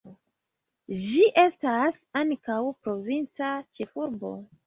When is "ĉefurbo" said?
3.79-4.35